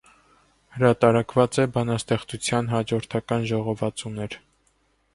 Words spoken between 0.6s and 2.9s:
Հրատարակած է բանաստեղծութեան